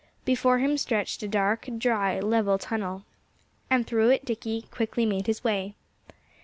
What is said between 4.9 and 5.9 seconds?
made his way.